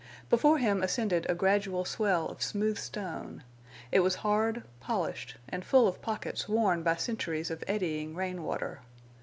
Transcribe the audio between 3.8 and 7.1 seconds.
It was hard, polished, and full of pockets worn by